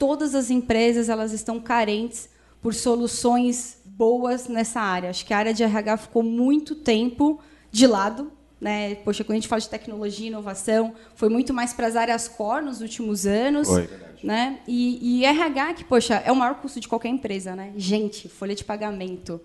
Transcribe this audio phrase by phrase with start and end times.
[0.00, 2.30] todas as empresas elas estão carentes
[2.62, 5.10] por soluções boas nessa área.
[5.10, 7.38] Acho que a área de RH ficou muito tempo
[7.70, 8.32] de lado.
[8.58, 8.94] Né?
[8.96, 12.26] Poxa, quando a gente fala de tecnologia e inovação, foi muito mais para as áreas
[12.26, 13.68] core nos últimos anos.
[13.68, 13.90] Foi.
[14.24, 14.60] Né?
[14.66, 17.72] E, e RH, que, poxa, é o maior custo de qualquer empresa, né?
[17.76, 19.38] Gente, folha de pagamento.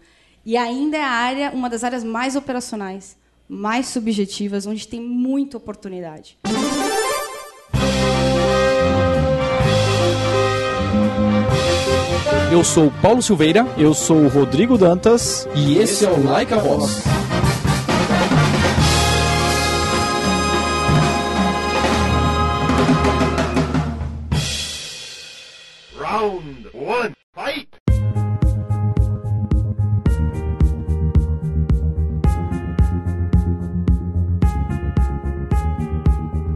[0.46, 3.18] E ainda é a área, uma das áreas mais operacionais,
[3.48, 6.38] mais subjetivas, onde tem muita oportunidade.
[12.56, 13.68] Eu sou Paulo Silveira.
[13.78, 15.46] Eu sou o Rodrigo Dantas.
[15.54, 17.04] E esse é o Like a Voz.
[26.00, 27.68] Round one, fight!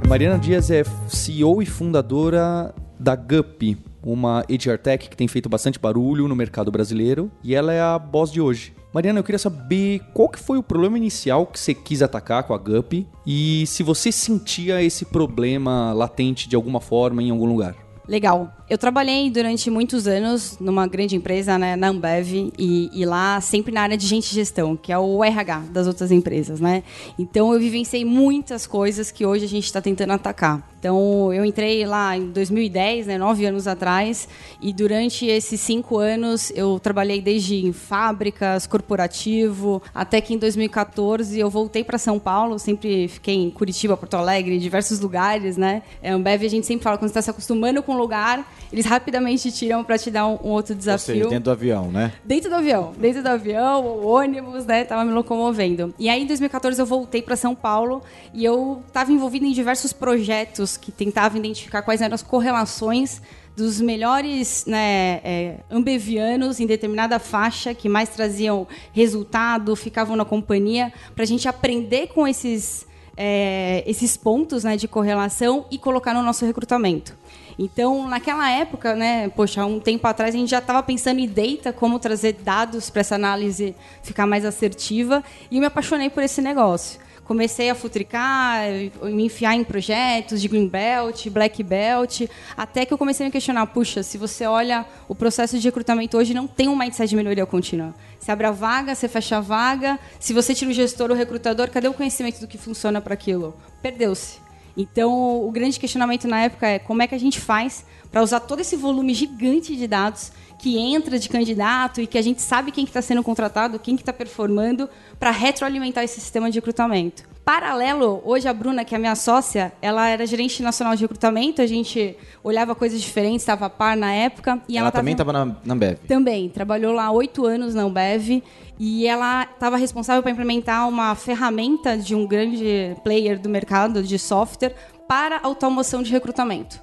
[0.07, 5.79] Mariana Dias é CEO e fundadora da GUP, uma HR Tech que tem feito bastante
[5.79, 8.73] barulho no mercado brasileiro e ela é a boss de hoje.
[8.93, 12.53] Mariana, eu queria saber qual que foi o problema inicial que você quis atacar com
[12.53, 17.75] a GUP e se você sentia esse problema latente de alguma forma em algum lugar.
[18.09, 18.51] Legal.
[18.67, 23.71] Eu trabalhei durante muitos anos numa grande empresa, né, na Ambev, e, e, lá sempre
[23.71, 26.81] na área de gente gestão, que é o RH das outras empresas, né?
[27.19, 30.67] Então eu vivenciei muitas coisas que hoje a gente está tentando atacar.
[30.79, 34.27] Então eu entrei lá em 2010, né, nove anos atrás,
[34.61, 41.37] e durante esses cinco anos eu trabalhei desde em fábricas, corporativo, até que em 2014
[41.37, 45.83] eu voltei para São Paulo, sempre fiquei em Curitiba, Porto Alegre, em diversos lugares, né?
[46.01, 49.51] A Ambev a gente sempre fala quando está se acostumando com um lugar eles rapidamente
[49.51, 51.15] tiram para te dar um, um, outro desafio.
[51.15, 52.13] Ou seja, dentro do avião, né?
[52.23, 52.93] Dentro do avião.
[52.97, 54.83] Dentro do avião, o ônibus, né?
[54.83, 55.93] Tava me locomovendo.
[55.97, 58.01] E aí, em 2014, eu voltei para São Paulo
[58.33, 63.21] e eu estava envolvida em diversos projetos que tentavam identificar quais eram as correlações
[63.55, 70.93] dos melhores né, é, ambevianos em determinada faixa que mais traziam resultado, ficavam na companhia,
[71.13, 72.87] para a gente aprender com esses,
[73.17, 77.13] é, esses pontos né, de correlação e colocar no nosso recrutamento.
[77.61, 81.73] Então, naquela época, né, poxa, um tempo atrás a gente já estava pensando em data,
[81.73, 85.21] como trazer dados para essa análise ficar mais assertiva,
[85.51, 87.01] e eu me apaixonei por esse negócio.
[87.29, 88.63] Comecei a futricar,
[89.03, 92.21] me enfiar em projetos de Green Belt, Black Belt,
[92.57, 96.17] até que eu comecei a me questionar, puxa, se você olha o processo de recrutamento
[96.17, 97.93] hoje, não tem um mindset de melhoria contínua.
[98.19, 101.19] Você abre a vaga, você fecha a vaga, se você tira o gestor ou o
[101.19, 103.55] recrutador, cadê o conhecimento do que funciona para aquilo?
[103.79, 104.48] Perdeu-se.
[104.81, 108.39] Então, o grande questionamento na época é como é que a gente faz para usar
[108.39, 112.71] todo esse volume gigante de dados que entra de candidato e que a gente sabe
[112.71, 116.59] quem está que tá sendo contratado, quem que está performando, para retroalimentar esse sistema de
[116.59, 117.28] recrutamento.
[117.49, 121.63] Paralelo, hoje a Bruna, que é a minha sócia, ela era gerente nacional de recrutamento,
[121.63, 124.61] a gente olhava coisas diferentes, estava a par na época.
[124.69, 125.97] E ela, ela também estava na, na Ambev?
[126.07, 128.43] Também, trabalhou lá oito anos na Ambev
[128.77, 134.19] e ela estava responsável para implementar uma ferramenta de um grande player do mercado de
[134.19, 134.75] software
[135.07, 136.79] para automoção de recrutamento.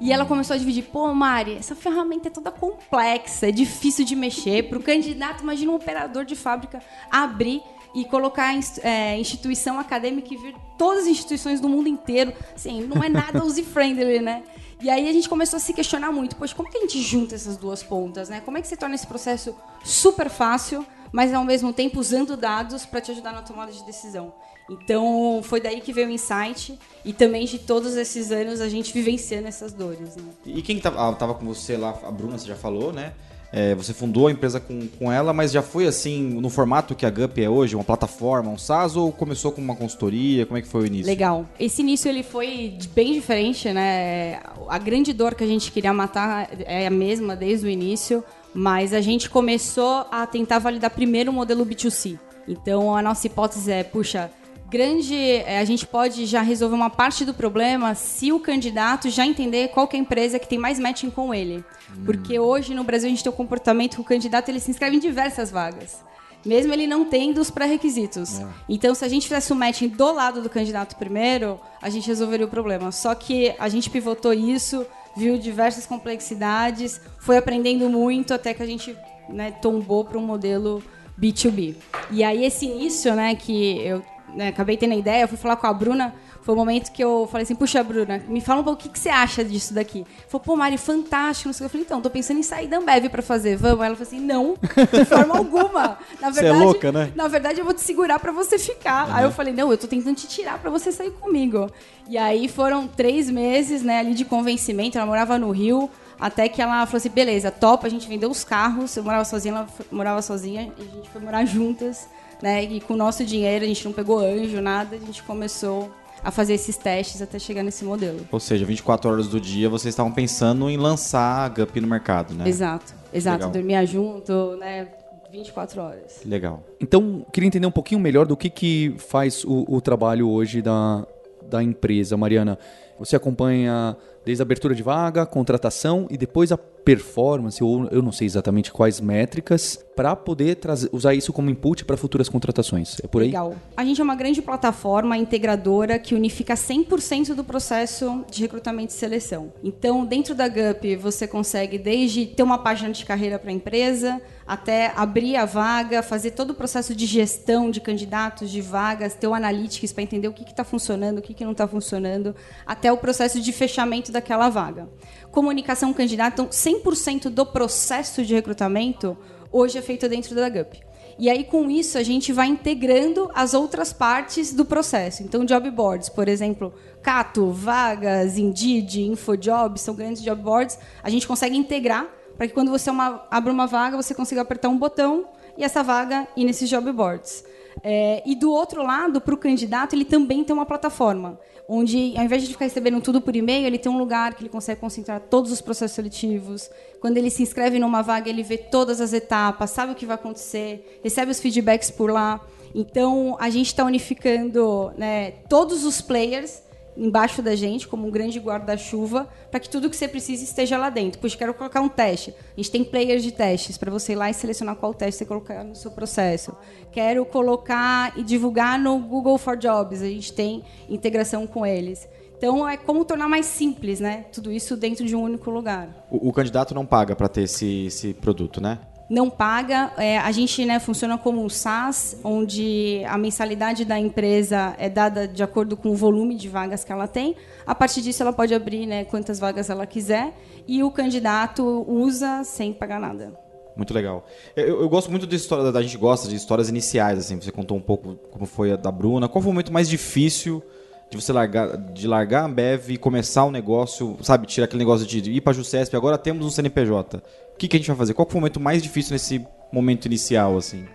[0.00, 4.16] E ela começou a dividir, pô, Mari, essa ferramenta é toda complexa, é difícil de
[4.16, 4.64] mexer.
[4.68, 7.62] Para o candidato, imagina um operador de fábrica abrir
[7.94, 12.32] e colocar é, instituição acadêmica e vir todas as instituições do mundo inteiro.
[12.54, 14.42] Assim, não é nada user-friendly, né?
[14.80, 17.34] E aí a gente começou a se questionar muito, poxa, como que a gente junta
[17.34, 18.40] essas duas pontas, né?
[18.44, 19.54] Como é que você torna esse processo
[19.84, 24.32] super fácil, mas ao mesmo tempo usando dados para te ajudar na tomada de decisão?
[24.70, 28.92] Então, foi daí que veio o insight e também de todos esses anos a gente
[28.92, 30.14] vivenciando essas dores.
[30.14, 30.24] Né?
[30.44, 33.14] E quem estava ah, com você lá, a Bruna, você já falou, né?
[33.50, 37.06] É, você fundou a empresa com, com ela, mas já foi assim no formato que
[37.06, 40.44] a Gup é hoje, uma plataforma, um SaaS, ou começou com uma consultoria?
[40.44, 41.06] Como é que foi o início?
[41.06, 41.46] Legal.
[41.58, 44.40] Esse início ele foi bem diferente, né?
[44.68, 48.22] A grande dor que a gente queria matar é a mesma desde o início,
[48.52, 52.18] mas a gente começou a tentar validar primeiro o modelo B2C.
[52.46, 54.30] Então a nossa hipótese é, puxa,
[54.68, 59.26] grande, é, a gente pode já resolver uma parte do problema se o candidato já
[59.26, 61.64] entender qual é a empresa que tem mais matching com ele.
[61.90, 62.04] Hum.
[62.04, 64.70] Porque hoje no Brasil a gente tem o um comportamento que o candidato ele se
[64.70, 66.04] inscreve em diversas vagas.
[66.44, 68.40] Mesmo ele não tendo os pré-requisitos.
[68.40, 68.46] É.
[68.68, 72.06] Então, se a gente fizesse o um matching do lado do candidato primeiro, a gente
[72.06, 72.92] resolveria o problema.
[72.92, 78.66] Só que a gente pivotou isso, viu diversas complexidades, foi aprendendo muito até que a
[78.66, 78.96] gente
[79.28, 80.82] né, tombou para um modelo
[81.20, 81.74] B2B.
[82.10, 84.02] E aí esse início, né, que eu
[84.34, 86.90] né, acabei tendo a ideia, eu fui falar com a Bruna, foi o um momento
[86.92, 89.44] que eu falei assim, puxa, Bruna, me fala um pouco o que, que você acha
[89.44, 90.06] disso daqui.
[90.28, 91.48] Falou, pô, Mari, fantástico.
[91.48, 91.66] Não sei.
[91.66, 93.84] Eu falei, então, tô pensando em sair da Ambev pra fazer, vamos?
[93.84, 94.56] Ela falou assim, não,
[94.90, 95.98] de forma alguma.
[96.20, 97.12] Na verdade, você é louca, né?
[97.14, 99.08] Na verdade, eu vou te segurar pra você ficar.
[99.08, 99.14] Uhum.
[99.14, 101.70] Aí eu falei, não, eu tô tentando te tirar pra você sair comigo.
[102.08, 106.62] E aí foram três meses, né, ali de convencimento, ela morava no Rio, Até que
[106.62, 110.22] ela falou assim, beleza, top, a gente vendeu os carros, eu morava sozinha, ela morava
[110.22, 112.08] sozinha, e a gente foi morar juntas,
[112.42, 112.64] né?
[112.64, 115.90] E com o nosso dinheiro, a gente não pegou anjo, nada, a gente começou
[116.22, 118.20] a fazer esses testes até chegar nesse modelo.
[118.30, 122.34] Ou seja, 24 horas do dia vocês estavam pensando em lançar a Gup no mercado,
[122.34, 122.48] né?
[122.48, 123.38] Exato, exato.
[123.38, 123.50] Legal.
[123.50, 124.88] Dormia junto, né?
[125.30, 126.20] 24 horas.
[126.24, 126.62] Legal.
[126.80, 131.06] Então, queria entender um pouquinho melhor do que, que faz o, o trabalho hoje da,
[131.48, 132.58] da empresa, Mariana.
[132.98, 138.12] Você acompanha desde a abertura de vaga, contratação e depois a performance, ou eu não
[138.12, 142.98] sei exatamente quais métricas, para poder trazer, usar isso como input para futuras contratações.
[143.02, 143.28] É por aí?
[143.28, 143.56] Legal.
[143.76, 148.96] A gente é uma grande plataforma integradora que unifica 100% do processo de recrutamento e
[148.96, 149.52] seleção.
[149.62, 154.20] Então, dentro da GUP, você consegue desde ter uma página de carreira para a empresa,
[154.46, 159.26] até abrir a vaga, fazer todo o processo de gestão de candidatos, de vagas, ter
[159.26, 162.34] o analytics para entender o que está funcionando, o que, que não está funcionando,
[162.64, 164.88] até o processo de fechamento daquela vaga
[165.30, 169.16] comunicação candidato, então 100% do processo de recrutamento
[169.52, 170.80] hoje é feito dentro da GUP.
[171.18, 175.24] E aí, com isso, a gente vai integrando as outras partes do processo.
[175.24, 180.78] Então, job boards, por exemplo, Cato, Vagas, Indeed, InfoJobs, são grandes job boards.
[181.02, 182.06] A gente consegue integrar
[182.36, 185.26] para que quando você uma, abre uma vaga, você consiga apertar um botão
[185.56, 187.44] e essa vaga ir nesses job boards.
[187.82, 191.38] É, e do outro lado, para o candidato, ele também tem uma plataforma
[191.68, 194.48] onde, ao invés de ficar recebendo tudo por e-mail, ele tem um lugar que ele
[194.48, 196.70] consegue concentrar todos os processos seletivos.
[196.98, 200.14] Quando ele se inscreve numa vaga, ele vê todas as etapas, sabe o que vai
[200.14, 202.40] acontecer, recebe os feedbacks por lá.
[202.74, 206.62] Então, a gente está unificando né, todos os players
[206.98, 210.90] embaixo da gente, como um grande guarda-chuva, para que tudo que você precisa esteja lá
[210.90, 211.20] dentro.
[211.20, 212.34] Puxa, quero colocar um teste.
[212.52, 215.24] A gente tem players de testes para você ir lá e selecionar qual teste você
[215.24, 216.56] colocar no seu processo.
[216.90, 220.02] Quero colocar e divulgar no Google for Jobs.
[220.02, 222.08] A gente tem integração com eles.
[222.36, 224.26] Então, é como tornar mais simples, né?
[224.32, 226.06] Tudo isso dentro de um único lugar.
[226.10, 228.78] O, o candidato não paga para ter esse, esse produto, né?
[229.08, 229.92] Não paga.
[229.96, 235.26] É, a gente né, funciona como um SaaS, onde a mensalidade da empresa é dada
[235.26, 237.36] de acordo com o volume de vagas que ela tem.
[237.66, 240.34] A partir disso, ela pode abrir né, quantas vagas ela quiser
[240.66, 243.32] e o candidato usa sem pagar nada.
[243.76, 244.26] Muito legal.
[244.56, 247.40] Eu, eu gosto muito de história, a gente gosta de histórias iniciais, assim.
[247.40, 249.28] Você contou um pouco como foi a da Bruna.
[249.28, 250.62] Qual foi o momento mais difícil
[251.10, 255.06] de você largar, de largar a Ambev e começar um negócio, sabe, tirar aquele negócio
[255.06, 257.22] de ir para a Jusesp, agora temos um CNPJ
[257.58, 258.14] que, que a gente vai fazer?
[258.14, 260.86] Qual foi o momento mais difícil nesse momento inicial, assim?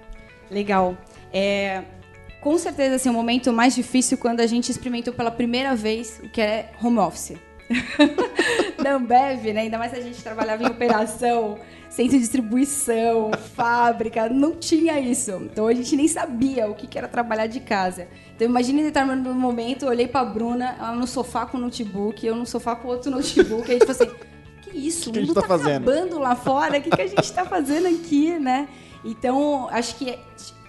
[0.49, 0.97] Legal.
[1.31, 1.83] É,
[2.39, 6.29] com certeza, assim, o momento mais difícil quando a gente experimentou pela primeira vez o
[6.29, 7.33] que é home office.
[8.81, 9.61] Na Ambev, né?
[9.61, 11.59] Ainda mais se a gente trabalhava em operação,
[11.93, 15.31] centro de distribuição, fábrica, não tinha isso.
[15.43, 18.07] Então a gente nem sabia o que era trabalhar de casa.
[18.35, 22.25] Então imagine em determinado momento, eu olhei pra Bruna, ela no sofá com o notebook,
[22.25, 24.33] eu no sofá com outro notebook, e a gente falou assim
[24.73, 25.11] isso?
[25.11, 25.89] O que o mundo tá, tá fazendo?
[25.89, 28.67] acabando lá fora, o que, que a gente está fazendo aqui, né?
[29.05, 30.17] Então, acho que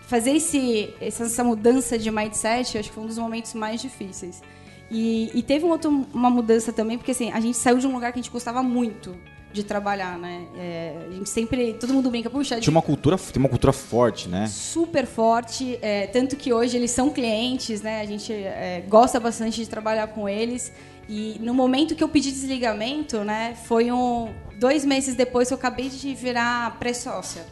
[0.03, 4.43] fazer esse, essa mudança de mindset, acho que foi um dos momentos mais difíceis.
[4.91, 7.95] E, e teve um outro, uma mudança também, porque assim, a gente saiu de um
[7.95, 9.17] lugar que a gente gostava muito
[9.55, 10.47] de trabalhar, né?
[10.57, 12.59] É, a gente sempre, todo mundo brinca, puxa...
[12.61, 14.49] Tinha uma cultura, tem uma cultura forte, né?
[14.49, 18.01] Super forte, é, tanto que hoje eles são clientes, né?
[18.01, 20.73] A gente é, gosta bastante de trabalhar com eles.
[21.09, 25.59] E no momento que eu pedi desligamento, né, foi um dois meses depois que eu
[25.59, 27.45] acabei de virar pré-sócia.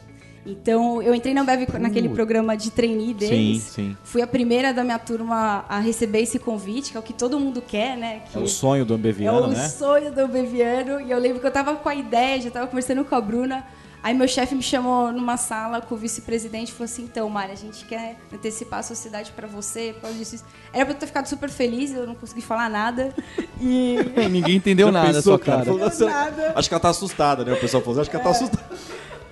[0.44, 2.12] Então, eu entrei na Ambev naquele uh.
[2.12, 3.62] programa de trainee deles.
[3.62, 3.96] Sim, sim.
[4.02, 7.38] Fui a primeira da minha turma a receber esse convite, que é o que todo
[7.38, 8.22] mundo quer, né?
[8.34, 9.54] é o sonho do Ambeviano, né?
[9.54, 9.68] É o né?
[9.68, 11.00] sonho do Ambeviano.
[11.00, 13.64] E eu lembro que eu tava com a ideia, já tava conversando com a Bruna.
[14.02, 17.52] Aí meu chefe me chamou numa sala com o vice-presidente e falou assim: então, Mari,
[17.52, 19.94] a gente quer antecipar a sociedade para você.
[20.18, 20.44] Disso.
[20.72, 23.14] Era pra eu ter ficado super feliz, eu não consegui falar nada.
[23.60, 23.96] E.
[24.28, 25.64] Ninguém entendeu Já nada, pensou, sua cara.
[25.64, 26.52] Falou, nada.
[26.56, 27.52] Acho que ela tá assustada, né?
[27.52, 28.32] O pessoal falou, acho que ela tá é.
[28.32, 28.76] assustada.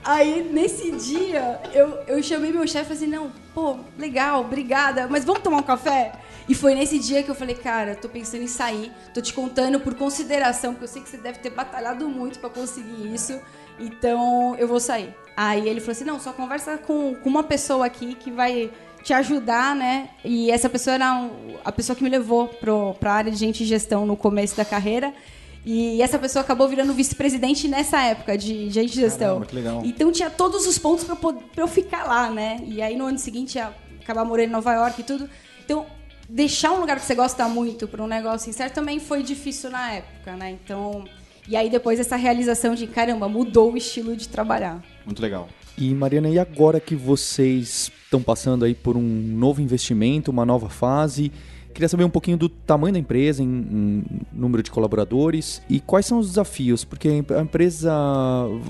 [0.03, 5.07] Aí, nesse dia, eu, eu chamei meu chefe e falei assim, não, pô, legal, obrigada,
[5.09, 6.13] mas vamos tomar um café?
[6.49, 9.79] E foi nesse dia que eu falei, cara, tô pensando em sair, tô te contando
[9.79, 13.39] por consideração, porque eu sei que você deve ter batalhado muito para conseguir isso.
[13.79, 15.15] Então eu vou sair.
[15.37, 18.71] Aí ele falou assim: não, só conversa com, com uma pessoa aqui que vai
[19.03, 20.11] te ajudar, né?
[20.25, 21.31] E essa pessoa era
[21.65, 25.15] a pessoa que me levou para área de gente e gestão no começo da carreira.
[25.65, 29.41] E essa pessoa acabou virando vice-presidente nessa época de gente e gestão.
[29.41, 32.63] Caramba, então tinha todos os pontos para eu ficar lá, né?
[32.67, 35.29] E aí no ano seguinte ia acabar morando em Nova York e tudo.
[35.65, 35.87] Então
[36.29, 39.93] deixar um lugar que você gosta muito para um negócio incerto também foi difícil na
[39.93, 40.51] época, né?
[40.51, 41.05] Então
[41.47, 44.83] e aí depois essa realização de, caramba, mudou o estilo de trabalhar.
[45.05, 45.49] Muito legal.
[45.77, 50.69] E Mariana, e agora que vocês estão passando aí por um novo investimento, uma nova
[50.69, 51.33] fase,
[51.73, 56.07] Queria saber um pouquinho do tamanho da empresa, em, em número de colaboradores e quais
[56.07, 57.93] são os desafios, porque a empresa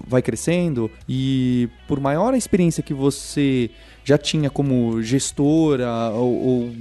[0.07, 3.71] vai crescendo e por maior a experiência que você
[4.04, 6.73] já tinha como gestora ou, ou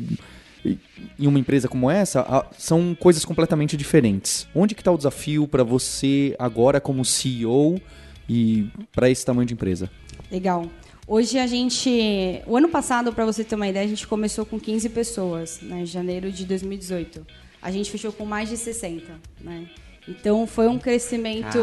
[1.17, 4.47] em uma empresa como essa, são coisas completamente diferentes.
[4.53, 7.79] Onde que está o desafio para você agora como CEO
[8.27, 9.89] e para esse tamanho de empresa?
[10.31, 10.65] Legal.
[11.11, 14.59] Hoje a gente, o ano passado, para você ter uma ideia, a gente começou com
[14.59, 17.25] 15 pessoas, né, em janeiro de 2018.
[17.59, 19.67] A gente fechou com mais de 60, né?
[20.07, 21.57] Então foi um crescimento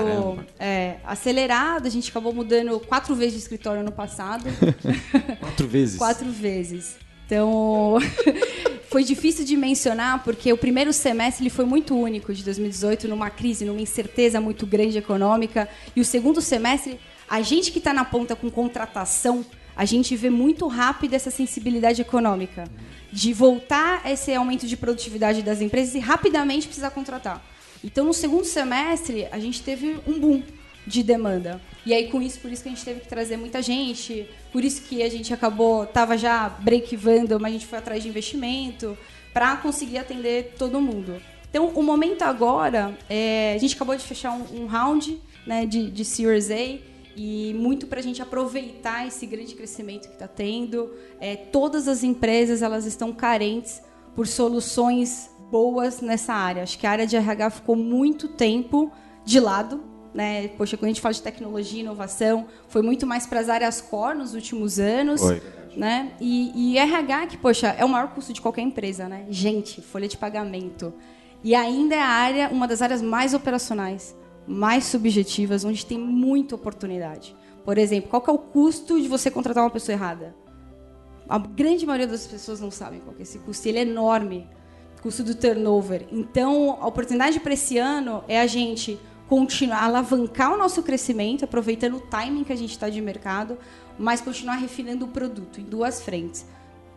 [0.58, 1.86] é, acelerado.
[1.86, 4.46] A gente acabou mudando quatro vezes de escritório ano passado.
[5.38, 5.96] quatro vezes.
[5.96, 6.96] quatro vezes.
[7.24, 7.98] Então
[8.90, 13.30] foi difícil de mencionar porque o primeiro semestre ele foi muito único de 2018, numa
[13.30, 16.98] crise, numa incerteza muito grande econômica, e o segundo semestre
[17.28, 19.44] a gente que está na ponta com contratação,
[19.76, 22.64] a gente vê muito rápido essa sensibilidade econômica
[23.12, 27.44] de voltar esse aumento de produtividade das empresas e rapidamente precisar contratar.
[27.84, 30.42] Então, no segundo semestre, a gente teve um boom
[30.86, 31.60] de demanda.
[31.84, 34.64] E aí, com isso, por isso que a gente teve que trazer muita gente, por
[34.64, 38.96] isso que a gente acabou, estava já break-vando, mas a gente foi atrás de investimento
[39.32, 41.20] para conseguir atender todo mundo.
[41.50, 45.90] Então, o momento agora, é, a gente acabou de fechar um, um round né, de,
[45.90, 46.78] de Series A,
[47.16, 50.92] e muito para a gente aproveitar esse grande crescimento que está tendo.
[51.18, 53.82] É, todas as empresas elas estão carentes
[54.14, 56.62] por soluções boas nessa área.
[56.62, 58.92] Acho que a área de RH ficou muito tempo
[59.24, 59.82] de lado.
[60.12, 60.48] Né?
[60.48, 63.80] Poxa, quando a gente fala de tecnologia e inovação, foi muito mais para as áreas
[63.80, 65.22] core nos últimos anos.
[65.22, 65.42] Oi.
[65.74, 66.12] Né?
[66.20, 69.26] E, e RH, que, poxa, é o maior custo de qualquer empresa, né?
[69.28, 70.92] Gente, folha de pagamento.
[71.44, 74.14] E ainda é a área, uma das áreas mais operacionais
[74.46, 77.34] mais subjetivas, onde tem muita oportunidade.
[77.64, 80.34] Por exemplo, qual é o custo de você contratar uma pessoa errada?
[81.28, 83.66] A grande maioria das pessoas não sabem qual é esse custo.
[83.66, 84.46] Ele é enorme.
[85.02, 86.06] Custo do turnover.
[86.10, 88.98] Então, a oportunidade para esse ano é a gente
[89.28, 93.58] continuar alavancar o nosso crescimento, aproveitando o timing que a gente está de mercado,
[93.98, 96.46] mas continuar refinando o produto em duas frentes.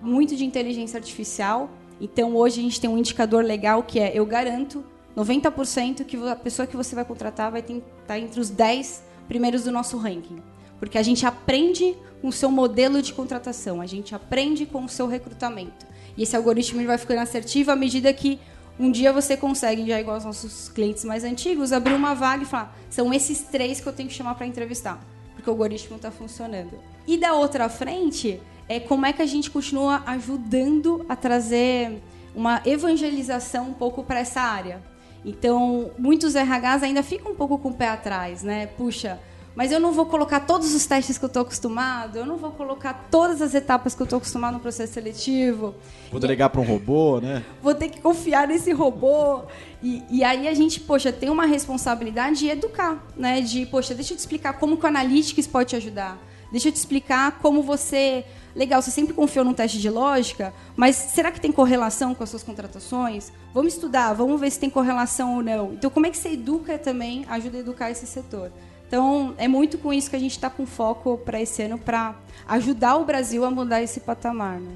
[0.01, 1.69] Muito de inteligência artificial.
[1.99, 4.83] Então, hoje a gente tem um indicador legal que é: eu garanto
[5.15, 9.63] 90% que a pessoa que você vai contratar vai estar tá entre os 10 primeiros
[9.63, 10.41] do nosso ranking.
[10.79, 14.89] Porque a gente aprende com o seu modelo de contratação, a gente aprende com o
[14.89, 15.85] seu recrutamento.
[16.17, 18.39] E esse algoritmo vai ficando assertivo à medida que
[18.79, 22.45] um dia você consegue, já igual aos nossos clientes mais antigos, abrir uma vaga e
[22.45, 25.03] falar: são esses três que eu tenho que chamar para entrevistar,
[25.35, 26.79] porque o algoritmo está funcionando.
[27.05, 32.01] E da outra frente, é como é que a gente continua ajudando a trazer
[32.35, 34.81] uma evangelização um pouco para essa área.
[35.23, 38.67] Então, muitos RHs ainda ficam um pouco com o pé atrás, né?
[38.67, 39.19] Puxa,
[39.55, 42.51] mas eu não vou colocar todos os testes que eu estou acostumado, eu não vou
[42.51, 45.75] colocar todas as etapas que eu estou acostumado no processo seletivo.
[46.09, 47.43] Vou delegar para um robô, né?
[47.61, 49.41] Vou ter que confiar nesse robô.
[49.83, 53.41] E, e, aí a gente, poxa, tem uma responsabilidade de educar, né?
[53.41, 56.17] De, poxa, deixa eu te explicar como que o Analytics pode te ajudar.
[56.51, 58.23] Deixa eu te explicar como você
[58.55, 62.29] legal, você sempre confiou num teste de lógica, mas será que tem correlação com as
[62.29, 63.31] suas contratações?
[63.53, 65.73] Vamos estudar, vamos ver se tem correlação ou não.
[65.73, 68.51] Então, como é que você educa também, ajuda a educar esse setor?
[68.87, 72.15] Então, é muito com isso que a gente está com foco para esse ano, para
[72.47, 74.59] ajudar o Brasil a mudar esse patamar.
[74.59, 74.71] Né?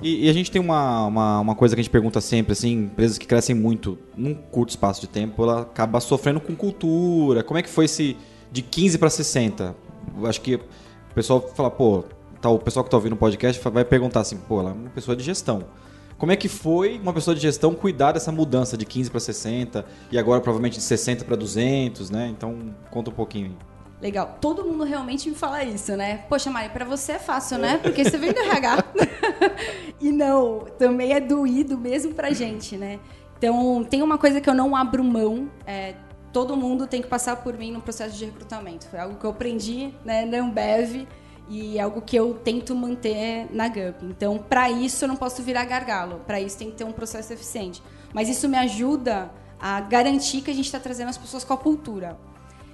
[0.00, 2.84] E, e, a gente tem uma, uma, uma, coisa que a gente pergunta sempre, assim,
[2.84, 7.44] empresas que crescem muito num curto espaço de tempo, ela acaba sofrendo com cultura.
[7.44, 8.16] Como é que foi esse
[8.50, 9.76] de 15 para 60?
[10.18, 12.04] Eu acho que o pessoal fala, pô,
[12.42, 14.90] tá, o pessoal que está ouvindo o podcast vai perguntar assim, pô, ela é uma
[14.90, 15.64] pessoa de gestão.
[16.18, 19.84] Como é que foi uma pessoa de gestão cuidar dessa mudança de 15 para 60
[20.10, 22.28] e agora provavelmente de 60 para 200, né?
[22.28, 23.56] Então, conta um pouquinho aí.
[24.02, 24.36] Legal.
[24.40, 26.24] Todo mundo realmente me fala isso, né?
[26.28, 27.78] Poxa, Mari, para você é fácil, né?
[27.78, 28.84] Porque você vem do RH.
[30.00, 32.98] e não, também é doído mesmo pra gente, né?
[33.38, 35.48] Então, tem uma coisa que eu não abro mão.
[35.64, 35.94] É,
[36.32, 38.86] todo mundo tem que passar por mim no processo de recrutamento.
[38.88, 41.06] Foi algo que eu aprendi né, na Ambev
[41.48, 44.04] e é algo que eu tento manter na GUP.
[44.04, 46.20] Então, para isso, eu não posso virar gargalo.
[46.26, 47.82] Para isso, tem que ter um processo eficiente.
[48.12, 49.30] Mas isso me ajuda
[49.60, 52.18] a garantir que a gente está trazendo as pessoas com a cultura.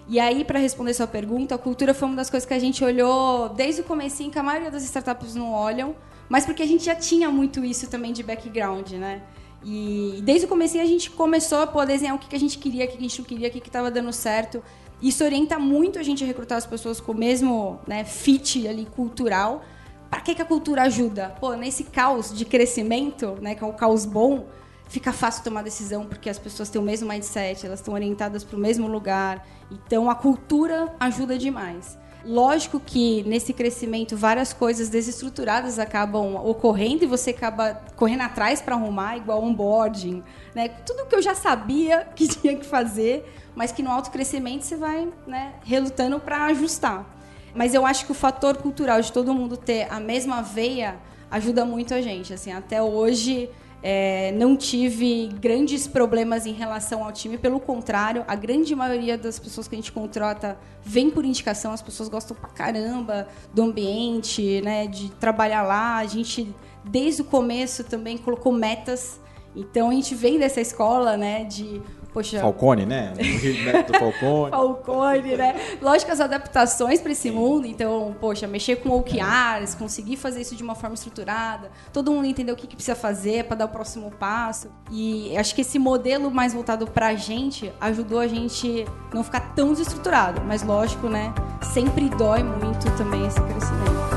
[0.08, 2.82] E aí, para responder sua pergunta, a cultura foi uma das coisas que a gente
[2.82, 5.94] olhou desde o começo, que a maioria das startups não olham,
[6.28, 9.22] mas porque a gente já tinha muito isso também de background, né?
[9.64, 12.84] E desde o começo a gente começou a poder desenhar o que a gente queria,
[12.84, 14.62] o que a gente não queria, o que estava dando certo.
[15.00, 18.86] Isso orienta muito a gente a recrutar as pessoas com o mesmo né, fit ali
[18.86, 19.64] cultural.
[20.10, 21.36] Para que, que a cultura ajuda?
[21.38, 24.46] Pô, nesse caos de crescimento, né, que é um caos bom,
[24.88, 28.56] fica fácil tomar decisão porque as pessoas têm o mesmo mindset, elas estão orientadas para
[28.56, 29.46] o mesmo lugar.
[29.70, 31.98] Então a cultura ajuda demais.
[32.24, 38.74] Lógico que nesse crescimento várias coisas desestruturadas acabam ocorrendo e você acaba correndo atrás para
[38.74, 40.22] arrumar, igual onboarding,
[40.54, 40.68] né?
[40.68, 44.76] Tudo que eu já sabia que tinha que fazer, mas que no alto crescimento você
[44.76, 47.06] vai né, relutando para ajustar.
[47.54, 50.96] Mas eu acho que o fator cultural de todo mundo ter a mesma veia
[51.30, 52.34] ajuda muito a gente.
[52.34, 53.50] Assim, até hoje
[53.82, 59.38] é, não tive grandes problemas em relação ao time, pelo contrário, a grande maioria das
[59.38, 64.60] pessoas que a gente contrata vem por indicação, as pessoas gostam pra caramba do ambiente,
[64.62, 65.98] né, de trabalhar lá.
[65.98, 66.52] A gente,
[66.84, 69.20] desde o começo, também colocou metas.
[69.54, 71.80] Então a gente vem dessa escola, né, de
[72.12, 72.40] Poxa.
[72.40, 73.12] Falcone, né?
[73.88, 74.50] O Falcone.
[74.50, 75.54] Falcone, né?
[75.80, 80.62] Lógico as adaptações para esse mundo, então, poxa, mexer com OKRs, conseguir fazer isso de
[80.62, 84.10] uma forma estruturada, todo mundo entender o que, que precisa fazer para dar o próximo
[84.10, 84.70] passo.
[84.90, 89.54] E acho que esse modelo mais voltado para a gente ajudou a gente não ficar
[89.54, 91.32] tão desestruturado, mas lógico, né?
[91.72, 94.08] Sempre dói muito também esse crescimento.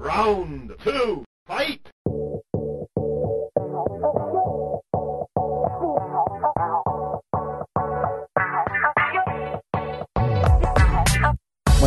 [0.00, 1.80] Round two, fight!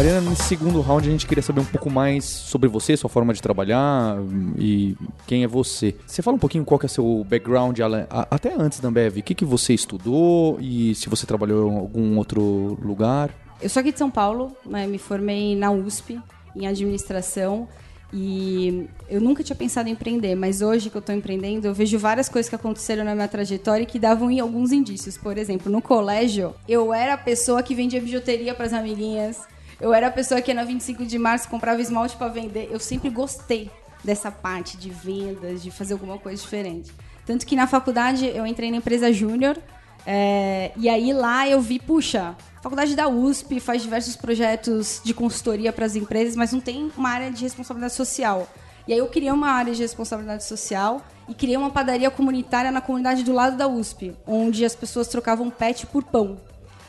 [0.02, 3.36] Mariana, nesse segundo round a gente queria saber um pouco mais sobre você, sua forma
[3.36, 4.18] de trabalhar
[4.58, 5.94] e quem é você.
[6.08, 7.78] Você fala um pouquinho qual que é seu background,
[8.10, 12.18] até antes da Ambev, o que, que você estudou e se você trabalhou em algum
[12.18, 13.30] outro lugar?
[13.62, 16.20] Eu sou aqui de São Paulo, né, me formei na USP
[16.56, 17.68] em administração
[18.12, 22.00] e eu nunca tinha pensado em empreender, mas hoje que eu estou empreendendo, eu vejo
[22.00, 25.16] várias coisas que aconteceram na minha trajetória que davam em alguns indícios.
[25.16, 29.42] Por exemplo, no colégio, eu era a pessoa que vendia bijuteria para as amiguinhas,
[29.82, 32.70] eu era a pessoa que na 25 de março comprava esmalte para vender.
[32.72, 33.70] Eu sempre gostei
[34.04, 36.92] dessa parte de vendas, de fazer alguma coisa diferente.
[37.26, 39.58] Tanto que na faculdade eu entrei na empresa júnior.
[40.06, 45.74] É, e aí lá eu vi, puxa, faculdade da USP faz diversos projetos de consultoria
[45.74, 48.48] para as empresas, mas não tem uma área de responsabilidade social.
[48.88, 52.82] E aí eu criei uma área de responsabilidade social e criei uma padaria comunitária na
[52.82, 56.40] comunidade do lado da USP, onde as pessoas trocavam pet por pão.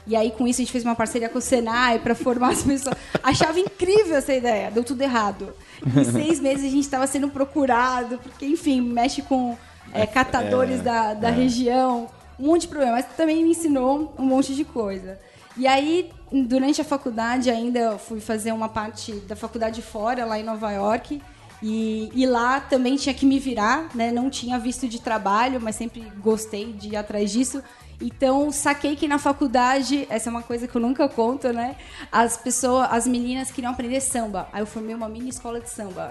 [0.07, 2.63] E aí, com isso, a gente fez uma parceria com o Senai para formar as
[2.63, 2.97] pessoas.
[3.23, 5.55] Achava incrível essa ideia, deu tudo errado.
[5.85, 9.57] Em seis meses a gente estava sendo procurado, porque, enfim, mexe com
[9.93, 11.33] é, catadores é, da, da é.
[11.33, 12.95] região, um monte de problema.
[12.95, 15.19] Mas também me ensinou um monte de coisa.
[15.57, 20.43] E aí, durante a faculdade, ainda fui fazer uma parte da faculdade fora, lá em
[20.43, 21.21] Nova York.
[21.63, 24.11] E, e, lá também tinha que me virar, né?
[24.11, 27.63] Não tinha visto de trabalho, mas sempre gostei de ir atrás disso.
[28.03, 31.77] Então, saquei que na faculdade, essa é uma coisa que eu nunca conto, né?
[32.11, 34.49] As pessoas, as meninas queriam aprender samba.
[34.53, 36.11] Aí eu formei uma mini escola de samba.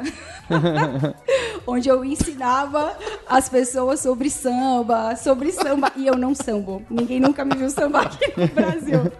[1.67, 5.91] onde eu ensinava as pessoas sobre samba, sobre samba.
[5.97, 6.81] E eu não sambo.
[6.89, 9.11] Ninguém nunca me viu sambar aqui no Brasil.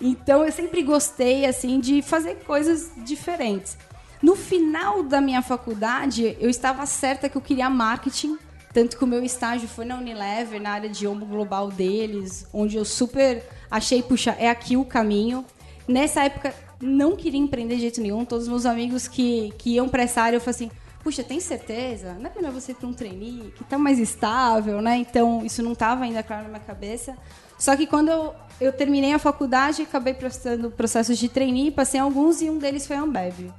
[0.00, 3.76] Então, eu sempre gostei, assim, de fazer coisas diferentes.
[4.22, 8.38] No final da minha faculdade, eu estava certa que eu queria marketing
[8.72, 12.76] tanto que o meu estágio foi na Unilever, na área de ombro global deles, onde
[12.76, 15.44] eu super achei, puxa, é aqui o caminho.
[15.86, 18.24] Nessa época, não queria empreender de jeito nenhum.
[18.24, 20.70] Todos os meus amigos que, que iam para essa área, eu falei assim,
[21.02, 22.14] puxa, tem certeza?
[22.14, 24.96] Não é melhor você ir para um trainee, que está mais estável, né?
[24.96, 27.16] Então, isso não estava ainda claro na minha cabeça.
[27.58, 32.40] Só que quando eu, eu terminei a faculdade, acabei prestando processos de trainee, passei alguns
[32.40, 33.52] e um deles foi a Ambev.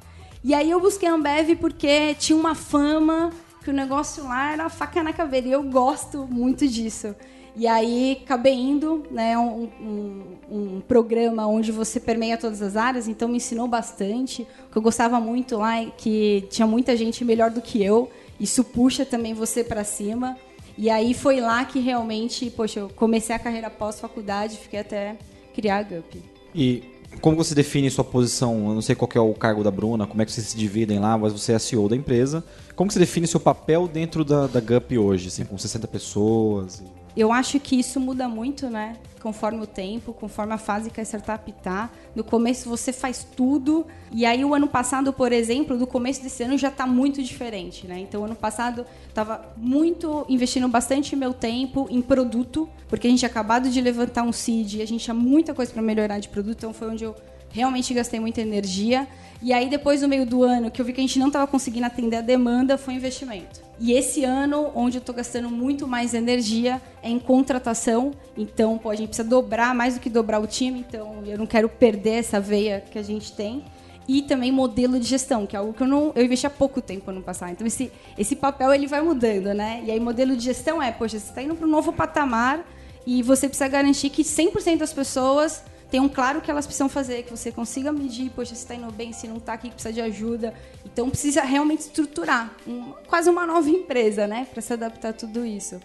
[0.43, 3.32] E aí eu busquei a Ambev porque tinha uma fama
[3.63, 5.47] que o negócio lá era faca na caveira.
[5.47, 7.15] E eu gosto muito disso.
[7.56, 13.08] E aí acabei indo, né, um, um, um, programa onde você permeia todas as áreas,
[13.08, 14.41] então me ensinou bastante.
[14.67, 18.12] O que eu gostava muito lá é que tinha muita gente melhor do que eu.
[18.39, 20.36] Isso puxa também você para cima.
[20.76, 25.15] E aí foi lá que realmente, poxa, eu comecei a carreira pós-faculdade, fiquei até
[25.54, 26.23] criar a GUP.
[26.56, 26.84] E
[27.21, 28.67] como você define sua posição?
[28.69, 30.99] Eu não sei qual é o cargo da Bruna, como é que vocês se dividem
[30.99, 32.43] lá, mas você é CEO da empresa.
[32.76, 36.82] Como você define seu papel dentro da, da GUP hoje, assim, com 60 pessoas?
[37.15, 38.97] Eu acho que isso muda muito, né?
[39.21, 41.89] Conforme o tempo, conforme a fase que a startup tá.
[42.15, 43.86] No começo você faz tudo.
[44.12, 47.86] E aí o ano passado, por exemplo, do começo desse ano já está muito diferente,
[47.88, 47.99] né?
[47.99, 53.30] Então, ano passado estava muito investindo bastante meu tempo em produto, porque a gente tinha
[53.30, 56.73] acabado de levantar um seed, a gente tinha muita coisa para melhorar de produto, então
[56.73, 57.15] foi onde eu
[57.53, 59.07] realmente gastei muita energia.
[59.41, 61.45] E aí, depois, no meio do ano, que eu vi que a gente não estava
[61.45, 63.61] conseguindo atender a demanda, foi investimento.
[63.79, 68.11] E esse ano, onde eu estou gastando muito mais energia, é em contratação.
[68.37, 70.79] Então, pô, a gente precisa dobrar, mais do que dobrar o time.
[70.79, 73.63] Então, eu não quero perder essa veia que a gente tem.
[74.07, 76.81] E também modelo de gestão, que é algo que eu não eu investi há pouco
[76.81, 77.51] tempo no passado.
[77.51, 79.81] Então, esse, esse papel ele vai mudando, né?
[79.85, 82.65] E aí, modelo de gestão é, poxa, você está indo para um novo patamar
[83.05, 85.63] e você precisa garantir que 100% das pessoas
[85.93, 88.91] tenham claro o que elas precisam fazer, que você consiga medir, poxa, se está indo
[88.91, 90.51] bem, se não está aqui, precisa de ajuda.
[90.84, 95.45] Então precisa realmente estruturar, um, quase uma nova empresa, né, para se adaptar a tudo
[95.45, 95.79] isso.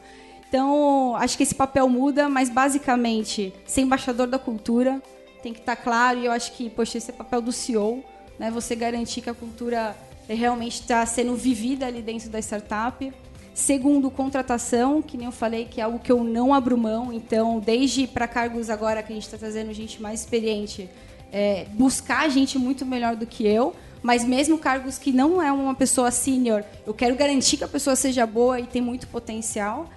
[0.49, 5.03] Então, acho que esse papel muda, mas basicamente, ser embaixador da cultura
[5.42, 8.03] tem que estar tá claro, e eu acho que, poxa, esse é papel do CEO,
[8.38, 9.94] né, você garantir que a cultura
[10.27, 13.12] realmente está sendo vivida ali dentro da startup.
[13.59, 17.12] Segundo, contratação, que nem eu falei, que é algo que eu não abro mão.
[17.12, 20.88] Então, desde para cargos agora que a gente está trazendo gente mais experiente,
[21.33, 23.75] é, buscar gente muito melhor do que eu.
[24.01, 27.97] Mas mesmo cargos que não é uma pessoa sênior, eu quero garantir que a pessoa
[27.97, 29.90] seja boa e tem muito potencial.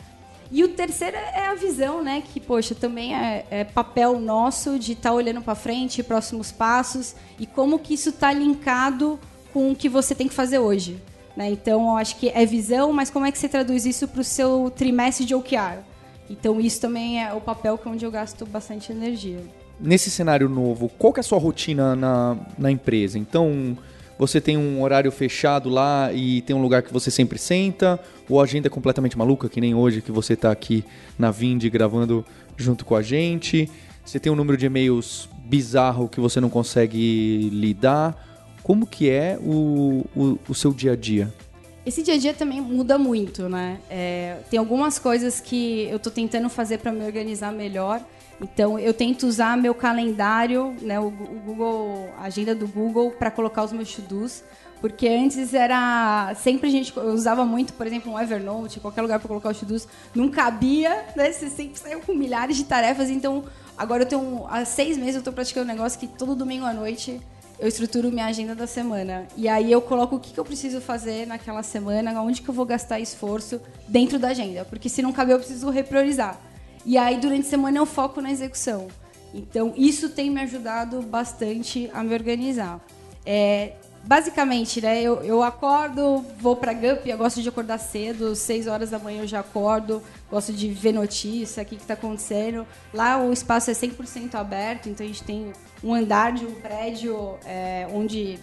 [0.51, 2.23] E o terceiro é a visão, né?
[2.33, 7.15] Que, poxa, também é, é papel nosso de estar tá olhando para frente, próximos passos
[7.37, 9.19] e como que isso está linkado
[9.53, 10.99] com o que você tem que fazer hoje.
[11.35, 11.51] Né?
[11.51, 14.71] Então, acho que é visão, mas como é que você traduz isso para o seu
[14.75, 15.79] trimestre de OKR?
[16.29, 19.39] Então, isso também é o papel que é onde eu gasto bastante energia.
[19.79, 23.17] Nesse cenário novo, qual que é a sua rotina na, na empresa?
[23.17, 23.77] Então,
[24.17, 27.99] você tem um horário fechado lá e tem um lugar que você sempre senta?
[28.29, 30.85] Ou a agenda é completamente maluca, que nem hoje que você está aqui
[31.17, 32.23] na Vind gravando
[32.55, 33.69] junto com a gente?
[34.05, 38.30] Você tem um número de e-mails bizarro que você não consegue lidar?
[38.63, 41.33] Como que é o, o, o seu dia a dia?
[41.83, 43.79] Esse dia a dia também muda muito, né?
[43.89, 48.05] É, tem algumas coisas que eu estou tentando fazer para me organizar melhor.
[48.39, 53.63] Então, eu tento usar meu calendário, né, o, Google, a agenda do Google, para colocar
[53.63, 54.43] os meus to-dos.
[54.79, 56.33] Porque antes era.
[56.35, 59.87] Sempre a gente usava muito, por exemplo, um Evernote, qualquer lugar para colocar os to-dos.
[60.13, 61.31] Não cabia, né?
[61.31, 63.09] Você sempre saiu com milhares de tarefas.
[63.09, 63.43] Então,
[63.77, 64.45] agora eu tenho.
[64.49, 67.21] Há seis meses eu estou praticando um negócio que todo domingo à noite
[67.61, 69.27] eu estruturo minha agenda da semana.
[69.37, 72.53] E aí eu coloco o que, que eu preciso fazer naquela semana, onde que eu
[72.53, 74.65] vou gastar esforço dentro da agenda.
[74.65, 76.41] Porque se não caber, eu preciso repriorizar.
[76.83, 78.87] E aí, durante a semana, eu foco na execução.
[79.31, 82.83] Então, isso tem me ajudado bastante a me organizar.
[83.23, 88.67] É, basicamente, né, eu, eu acordo, vou para Gup, eu gosto de acordar cedo, 6
[88.67, 92.65] horas da manhã eu já acordo, gosto de ver notícia, o que está acontecendo.
[92.93, 97.37] Lá o espaço é 100% aberto, então a gente tem um andar de um prédio
[97.45, 98.39] é, onde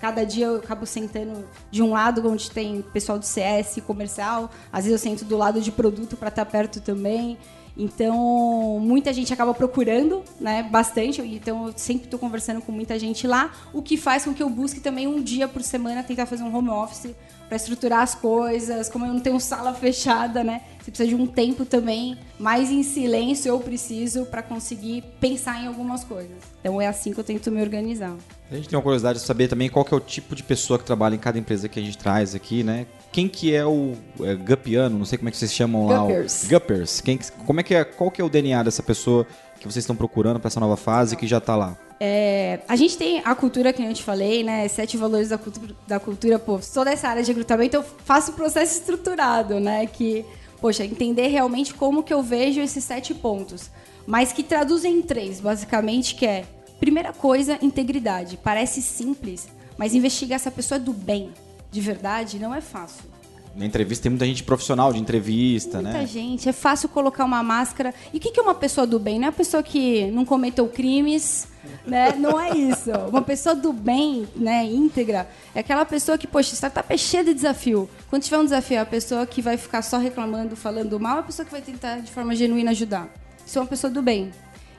[0.00, 4.84] cada dia eu acabo sentando de um lado onde tem pessoal do CS comercial, às
[4.84, 7.38] vezes eu sento do lado de produto para estar tá perto também.
[7.76, 11.22] Então, muita gente acaba procurando, né, bastante.
[11.22, 14.50] Então, eu sempre estou conversando com muita gente lá, o que faz com que eu
[14.50, 17.14] busque também um dia por semana tentar fazer um home office
[17.52, 18.88] para estruturar as coisas.
[18.88, 20.62] Como eu não tenho sala fechada, né?
[20.80, 25.66] Você precisa de um tempo também mais em silêncio eu preciso para conseguir pensar em
[25.66, 26.38] algumas coisas.
[26.60, 28.16] Então é assim que eu tento me organizar.
[28.50, 30.84] A gente tem uma curiosidade de saber também qual é o tipo de pessoa que
[30.84, 32.86] trabalha em cada empresa que a gente traz aqui, né?
[33.12, 34.98] Quem que é o é, Gupiano?
[34.98, 35.98] Não sei como é que vocês chamam lá.
[35.98, 36.44] Guppers.
[36.44, 37.00] O, Guppers.
[37.02, 39.26] Quem, como é que é, qual que é o DNA dessa pessoa
[39.60, 41.76] que vocês estão procurando para essa nova fase que já está lá?
[42.04, 44.66] É, a gente tem a cultura, que eu te falei, né?
[44.66, 48.34] Sete valores da cultura, da cultura, pô, sou dessa área de recrutamento, eu faço um
[48.34, 49.86] processo estruturado, né?
[49.86, 50.24] Que,
[50.60, 53.70] poxa, entender realmente como que eu vejo esses sete pontos.
[54.04, 56.44] Mas que traduzem em três, basicamente, que é,
[56.80, 58.36] primeira coisa, integridade.
[58.36, 59.46] Parece simples,
[59.78, 61.30] mas investigar se a pessoa é do bem,
[61.70, 63.11] de verdade, não é fácil.
[63.54, 65.98] Na entrevista tem muita gente profissional de entrevista, muita né?
[65.98, 66.48] Muita gente.
[66.48, 67.94] É fácil colocar uma máscara.
[68.12, 69.18] E o que, é uma pessoa do bem?
[69.18, 71.46] Não é a pessoa que não cometeu crimes,
[71.86, 72.14] né?
[72.18, 72.90] Não é isso.
[73.08, 77.34] Uma pessoa do bem, né, íntegra, é aquela pessoa que, poxa, startup é cheia de
[77.34, 77.88] desafio.
[78.08, 81.20] Quando tiver um desafio, é a pessoa que vai ficar só reclamando, falando mal, é
[81.20, 83.12] a pessoa que vai tentar de forma genuína ajudar.
[83.46, 84.30] Isso é uma pessoa do bem.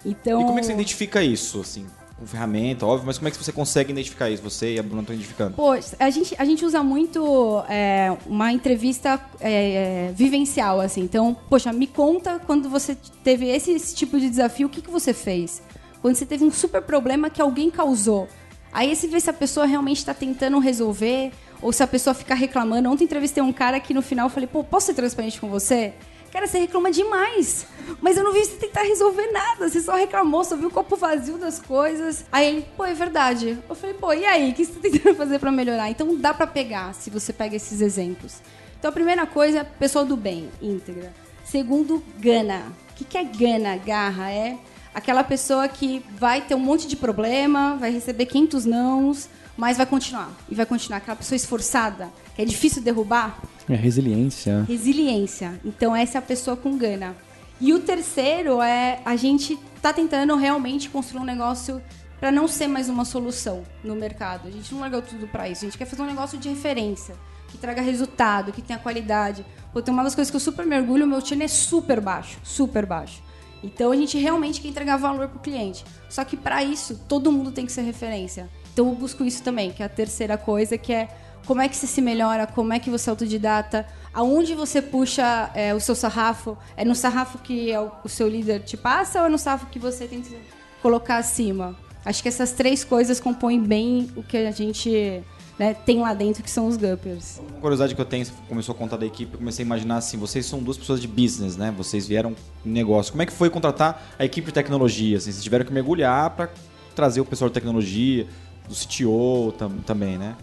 [0.03, 0.41] Então...
[0.41, 1.86] E como é que você identifica isso, assim?
[2.23, 4.41] Com ferramenta, óbvio, mas como é que você consegue identificar isso?
[4.41, 5.55] Você e a Bruna estão identificando?
[5.55, 11.01] Pô, a gente, a gente usa muito é, uma entrevista é, vivencial, assim.
[11.01, 14.89] Então, poxa, me conta quando você teve esse, esse tipo de desafio, o que, que
[14.89, 15.62] você fez?
[16.01, 18.27] Quando você teve um super problema que alguém causou.
[18.71, 21.31] Aí você vê se a pessoa realmente está tentando resolver
[21.62, 22.89] ou se a pessoa fica reclamando.
[22.89, 25.93] Ontem entrevistei um cara que no final eu falei, pô, posso ser transparente com você?
[26.33, 27.67] Cara, você reclama demais.
[28.01, 29.69] Mas eu não vi você tentar resolver nada.
[29.69, 32.25] Você só reclamou, só viu o copo vazio das coisas.
[32.31, 33.59] Aí ele, pô, é verdade.
[33.69, 34.49] Eu falei, pô, e aí?
[34.49, 35.91] O que você tá tentando fazer para melhorar?
[35.91, 38.41] Então dá para pegar se você pega esses exemplos.
[38.79, 41.13] Então a primeira coisa é pessoa do bem, íntegra.
[41.45, 42.63] Segundo, gana.
[42.89, 43.77] O que, é gana?
[43.77, 44.57] Garra é
[44.91, 49.85] aquela pessoa que vai ter um monte de problema, vai receber 500 nãos, mas vai
[49.85, 50.31] continuar.
[50.49, 50.97] E vai continuar.
[50.97, 53.39] Aquela pessoa esforçada, que é difícil derrubar.
[53.69, 54.63] É resiliência.
[54.67, 55.59] Resiliência.
[55.63, 57.15] Então, essa é a pessoa com gana.
[57.61, 61.81] E o terceiro é a gente tá tentando realmente construir um negócio
[62.19, 64.47] para não ser mais uma solução no mercado.
[64.47, 65.65] A gente não largou tudo para isso.
[65.65, 67.15] A gente quer fazer um negócio de referência,
[67.49, 69.45] que traga resultado, que tenha qualidade.
[69.71, 72.37] Pô, tem uma das coisas que eu super mergulho, o meu churn é super baixo,
[72.43, 73.21] super baixo.
[73.63, 75.85] Então a gente realmente quer entregar valor para o cliente.
[76.09, 78.49] Só que para isso, todo mundo tem que ser referência.
[78.73, 81.07] Então eu busco isso também, que é a terceira coisa, que é
[81.45, 85.51] como é que você se melhora, como é que você é autodidata, aonde você puxa
[85.53, 86.57] é, o seu sarrafo.
[86.75, 89.79] É no sarrafo que é o, seu líder te passa ou é no sarrafo que
[89.79, 90.38] você tem que
[90.81, 91.75] colocar acima?
[92.05, 95.23] Acho que essas três coisas compõem bem o que a gente
[95.57, 97.39] né, tem lá dentro, que são os Guppers.
[97.39, 99.97] Uma curiosidade que eu tenho, você começou a contar da equipe, eu comecei a imaginar
[99.97, 101.73] assim, vocês são duas pessoas de business, né?
[101.77, 103.12] Vocês vieram negócio.
[103.12, 105.17] Como é que foi contratar a equipe de tecnologia?
[105.17, 106.49] Assim, vocês tiveram que mergulhar para
[106.95, 108.27] trazer o pessoal de tecnologia,
[108.67, 110.36] do CTO tam, também, né?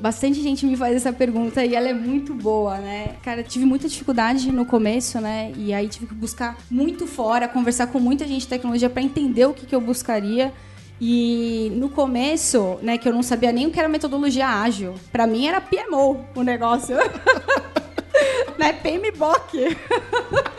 [0.00, 3.16] Bastante gente me faz essa pergunta e ela é muito boa, né?
[3.22, 5.52] Cara, tive muita dificuldade no começo, né?
[5.56, 9.46] E aí tive que buscar muito fora, conversar com muita gente de tecnologia para entender
[9.46, 10.52] o que, que eu buscaria.
[11.00, 14.94] E no começo, né, que eu não sabia nem o que era metodologia ágil.
[15.10, 16.94] Para mim era PMO o negócio.
[18.56, 19.76] né, PMBOK.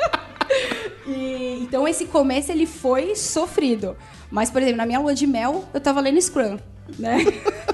[1.08, 3.96] e, então esse começo ele foi sofrido.
[4.30, 6.58] Mas, por exemplo, na minha lua de mel, eu tava lendo Scrum,
[6.98, 7.20] né?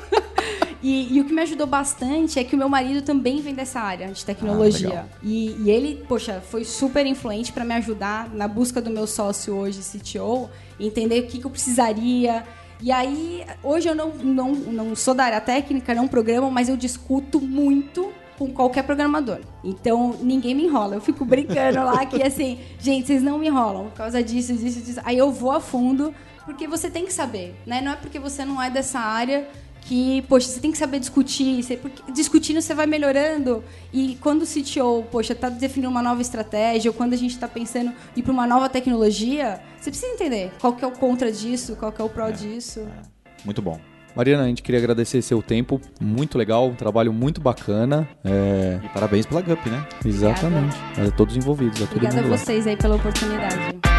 [0.82, 3.80] E, e, o que me ajudou bastante é que o meu marido também vem dessa
[3.80, 5.06] área de tecnologia.
[5.12, 9.08] Ah, e, e, ele, poxa, foi super influente para me ajudar na busca do meu
[9.08, 12.44] sócio hoje, CTO, entender o que, que eu precisaria.
[12.80, 16.78] E aí, hoje eu não, não, não sou da área técnica, não programo, mas eu
[16.78, 19.40] discuto muito com qualquer programador.
[19.64, 20.96] Então, ninguém me enrola.
[20.96, 24.80] Eu fico brincando lá que, assim, gente, vocês não me enrolam por causa disso, disso,
[24.80, 25.02] disso.
[25.04, 26.14] Aí eu vou a fundo,
[26.48, 27.82] porque você tem que saber, né?
[27.82, 29.46] Não é porque você não é dessa área
[29.82, 33.62] que, poxa, você tem que saber discutir, você, porque discutindo você vai melhorando.
[33.92, 37.50] E quando o CTO, poxa, está definindo uma nova estratégia, ou quando a gente está
[37.50, 41.30] pensando em ir para uma nova tecnologia, você precisa entender qual que é o contra
[41.30, 42.80] disso, qual que é o pró é, disso.
[42.80, 43.02] É.
[43.44, 43.78] Muito bom.
[44.16, 48.08] Mariana, a gente queria agradecer seu tempo, muito legal, um trabalho muito bacana.
[48.24, 48.80] É...
[48.84, 49.86] E parabéns pela GUP, né?
[50.04, 50.78] Exatamente.
[50.98, 51.82] A todos envolvidos.
[51.82, 53.97] A Obrigada a vocês aí pela oportunidade.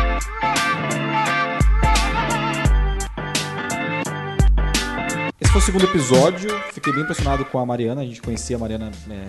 [5.49, 6.51] Esse foi o segundo episódio.
[6.75, 8.03] Fiquei bem impressionado com a Mariana.
[8.03, 9.25] A gente conhecia a Mariana é,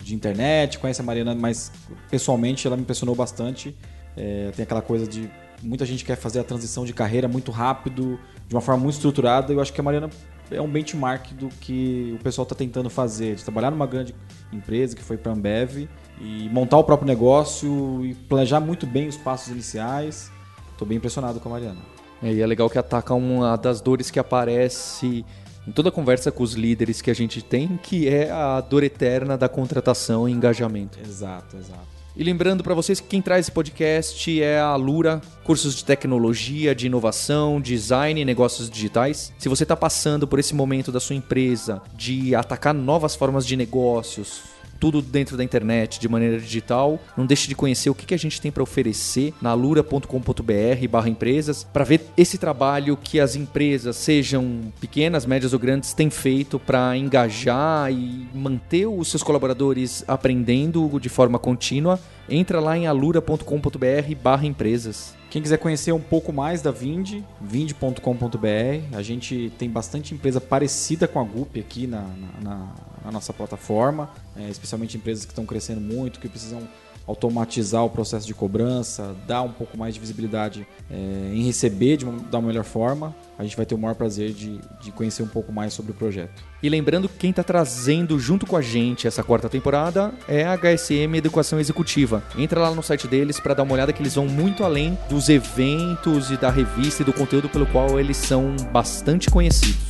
[0.00, 1.72] de internet, conhece a Mariana, mas
[2.08, 3.76] pessoalmente ela me impressionou bastante.
[4.16, 5.28] É, tem aquela coisa de
[5.60, 9.52] muita gente quer fazer a transição de carreira muito rápido, de uma forma muito estruturada.
[9.52, 10.08] Eu acho que a Mariana
[10.52, 14.14] é um benchmark do que o pessoal está tentando fazer, de trabalhar numa grande
[14.52, 15.88] empresa que foi para a Ambev
[16.20, 20.30] e montar o próprio negócio e planejar muito bem os passos iniciais.
[20.70, 21.80] Estou bem impressionado com a Mariana.
[22.22, 25.24] É, e é legal que ataca uma das dores que aparece
[25.66, 29.36] em toda conversa com os líderes que a gente tem, que é a dor eterna
[29.36, 30.98] da contratação e engajamento.
[31.00, 32.00] Exato, exato.
[32.16, 36.74] E lembrando para vocês que quem traz esse podcast é a Lura, cursos de tecnologia,
[36.74, 39.32] de inovação, design e negócios digitais.
[39.38, 43.56] Se você está passando por esse momento da sua empresa de atacar novas formas de
[43.56, 44.42] negócios,
[44.80, 46.98] tudo dentro da internet, de maneira digital.
[47.16, 51.08] Não deixe de conhecer o que, que a gente tem para oferecer na alura.com.br barra
[51.08, 56.58] empresas, para ver esse trabalho que as empresas, sejam pequenas, médias ou grandes, têm feito
[56.58, 62.00] para engajar e manter os seus colaboradores aprendendo de forma contínua.
[62.28, 65.14] Entra lá em alura.com.br barra empresas.
[65.30, 68.96] Quem quiser conhecer um pouco mais da Vind, vind.com.br.
[68.96, 72.04] A gente tem bastante empresa parecida com a Gup aqui na,
[72.42, 72.74] na
[73.10, 76.66] nossa plataforma, é, especialmente empresas que estão crescendo muito, que precisam
[77.10, 82.04] automatizar o processo de cobrança, dar um pouco mais de visibilidade é, em receber de
[82.04, 85.28] uma, da melhor forma, a gente vai ter o maior prazer de, de conhecer um
[85.28, 86.42] pouco mais sobre o projeto.
[86.62, 90.56] E lembrando que quem está trazendo junto com a gente essa quarta temporada é a
[90.56, 92.22] HSM Educação Executiva.
[92.36, 95.28] Entra lá no site deles para dar uma olhada que eles vão muito além dos
[95.28, 99.89] eventos e da revista e do conteúdo pelo qual eles são bastante conhecidos.